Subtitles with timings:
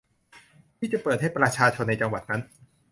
[0.77, 2.41] ที่จะเปิดให้ประชาชนในจังหวัดนั้น